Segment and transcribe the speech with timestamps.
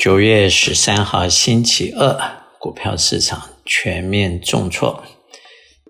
[0.00, 2.18] 九月十三号星期二，
[2.58, 5.04] 股票市场全面重挫，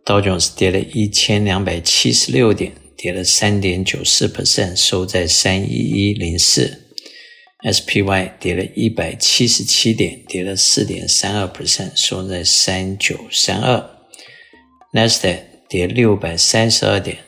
[0.04, 6.88] 道琼斯跌了一千两百七十六点，跌了三点九四 percent，收在三一一零四
[7.62, 13.90] ；SPY 跌了一百七十七点，跌了四点三二 percent，收在三九三二
[14.92, 15.38] ；Nasdaq
[15.68, 17.18] 跌六百三十二点，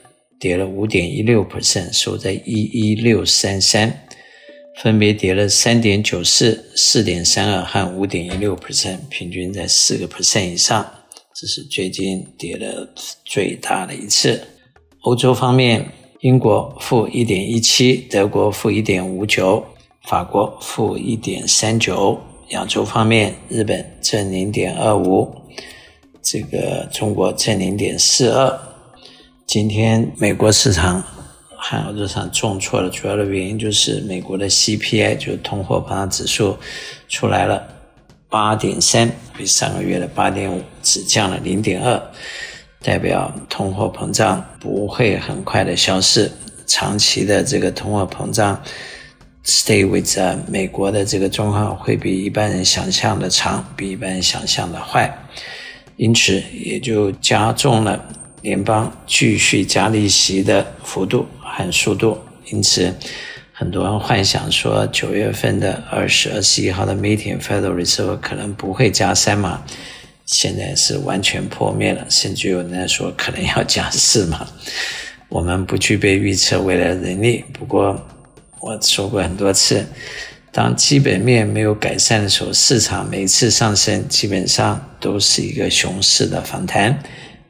[0.40, 4.08] 跌了五点一六 percent，收在一一六三三。
[4.80, 10.84] 分别跌了三点九四、四点三二和五点一六 percent，平均在四个 percent 以上，
[11.34, 12.88] 这是最近跌的
[13.24, 14.42] 最大的一次。
[15.02, 19.62] 欧洲方面，英国负一点一七，德国负一点五九，
[20.08, 22.18] 法国负一点三九。
[22.48, 25.30] 亚洲方面，日本正零点二五，
[26.22, 28.58] 这个中国正零点四二。
[29.46, 31.04] 今天美国市场。
[31.64, 36.58] 还有这场重挫的主要的原因就是美国的 CPI 就是通货膨胀指数
[37.08, 37.62] 出来了
[38.28, 42.02] 八点三，比上个月的八点五只降了零点二，
[42.82, 46.28] 代表通货膨胀不会很快的消失，
[46.66, 48.60] 长期的这个通货膨胀
[49.44, 55.16] stay with 美国的这个状况会比一般人想象的长，比一般人想象的坏，
[55.96, 58.04] 因此也就加重了
[58.42, 61.26] 联邦继续加利息的幅度。
[61.54, 62.90] 和速度，因此
[63.52, 69.62] 很多人幻想说九月份的二十、二十一号的 meeting Federal Reserve 可能不会加三码，
[70.24, 74.48] 现在是完全破灭了，甚至有人说可能要加四码。
[75.28, 78.02] 我们不具备预测未来的能力，不过
[78.58, 79.84] 我说过很多次，
[80.50, 86.98] 当基本面没有改善的时候，市场每次上升基本上都是一个熊市的反弹。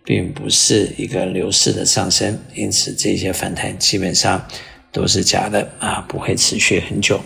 [0.04, 4.46] 并不是一个牛市的上升，因此这些反弹基本上
[4.90, 7.20] 都是假的啊，不会持续很久。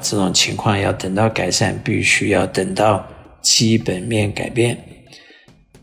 [0.00, 3.06] 这种情况要等到改善，必须要等到
[3.40, 4.76] 基本面改变。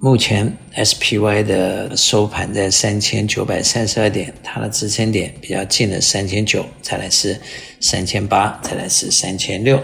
[0.02, 7.38] 目前 SPY 的收盘在三千九百三十二点，它的支撑点比较近的三千九，再来是
[7.82, 9.82] 三千八，再来是三千六，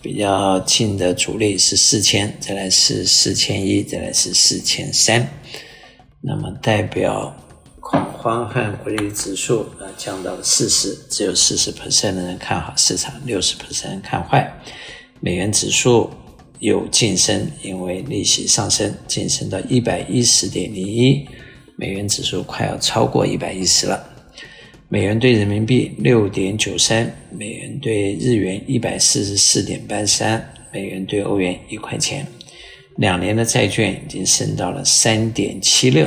[0.00, 5.28] 比较近的阻力是四千，再来是四千一，再来是四千三。
[6.24, 7.36] 那么代表
[7.80, 14.48] 恐慌和国际指数啊降到了四十，只有四十 percent 的人看好市场，六十 percent 看坏。
[15.18, 16.08] 美元指数
[16.60, 21.26] 有晋升，因为利息上升，晋升到一百一十点零一，
[21.74, 24.08] 美元指数快要超过一百一十了。
[24.88, 32.24] 美元兑人民币六点九三，美元兑日元一百四十四点八三，美元兑欧元一块钱。
[32.96, 36.06] 两年的债券已经升到了三点七六，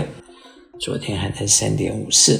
[0.80, 2.40] 昨天还在三点五四。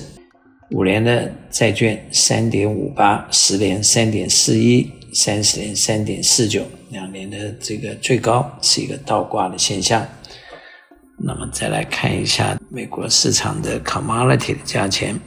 [0.72, 6.66] 五年的债券三点五八，十年三点四一，三十年三点四九。
[6.90, 10.06] 两年的这个最高是一个倒挂的现象。
[11.18, 15.20] 那么再来看一下美国市场的 commodity 的价钱，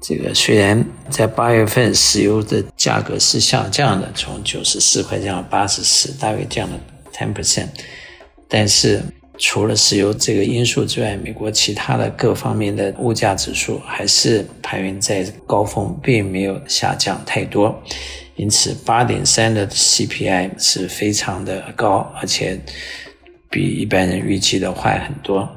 [0.00, 6.80] 这个虽然在八月份石油的价格是下降的，从九十四块降到八十四，大约降了
[7.12, 7.68] ten percent。
[8.50, 9.00] 但是，
[9.38, 17.80] 除了石油这个因素之外，美国其他的各方面的物价指数还是排名在高峰，并没有下降太多。
[18.34, 22.58] 因此，八点三的 CPI 是非常的高，而且
[23.48, 25.48] 比一般人预计的坏很多。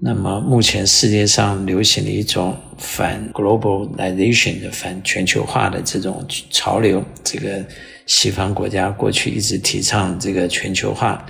[0.00, 7.64] 那么，目前世界上流行的一种反 globalization 的反全球化的这种潮流，这个
[8.06, 11.26] 西方国家过去一直提倡这个全球化。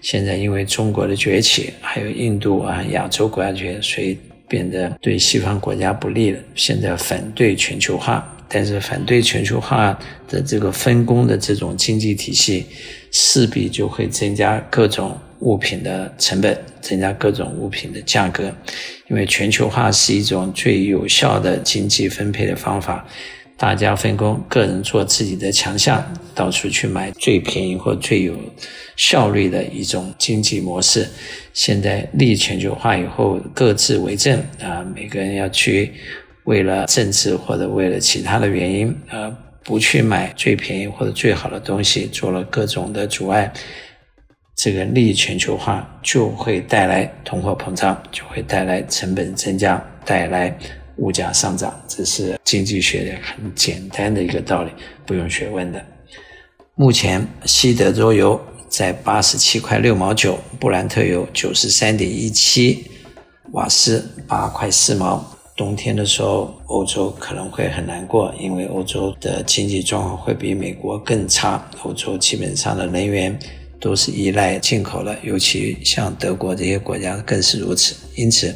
[0.00, 4.16] 现在因为中国的崛起，还有印度啊、亚洲国家崛起，所以
[4.48, 6.38] 变得对西方国家不利了。
[6.54, 12.66] 现在反对全球化，但是反对全球化的这个分工的这种经济体系，
[13.10, 18.52] 势必就会增加各种物品的成本，增加各种物品的价格。
[19.08, 23.06] 因为全球化是一种最有效的经济分配的方法。
[23.58, 26.02] 大家分工，个人做自己的强项，
[26.34, 28.34] 到处去买最便宜或最有
[28.96, 31.06] 效率的一种经济模式。
[31.52, 35.92] 现在逆全球化以后，各自为政啊，每个人要去
[36.44, 39.30] 为了政治或者为了其他的原因，呃，
[39.62, 43.52] 不去买最便宜或者最好的东西，做了各种的阻碍。
[44.54, 50.56] 这个利益全球化就会带来通货膨胀，就会带来成本增加，带来。
[50.98, 54.70] 物价上涨，这是经济学的很简单的一个道理，
[55.06, 55.82] 不用学问的。
[56.74, 58.38] 目前西德州油
[58.68, 62.84] 在八十七块六毛九，布兰特油九十三点一七，
[63.52, 65.24] 瓦斯八块四毛，
[65.56, 71.66] 冬天的时候，欧洲可能会很难过，因为欧洲的经济状况会比美国更差。
[71.84, 73.36] 欧洲基本上的能源
[73.82, 77.96] 都是依赖进口的，尤其像德国这些国家更是如此。
[78.14, 78.54] 因此，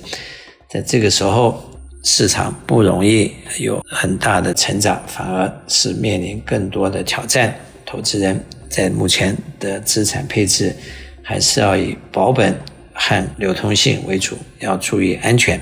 [0.71, 1.63] 在这个时候，
[2.05, 7.53] 市场不容易有很大的成长，反而是面临更多的挑战。
[7.85, 10.75] 投资人在目前的资产配置，
[11.23, 12.57] 还是要以保本
[12.93, 15.61] 和流通性为主，要注意安全。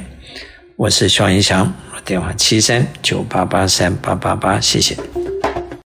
[0.76, 1.72] 我是肖云祥，
[2.04, 5.23] 电话七三九八八三八八八，谢谢。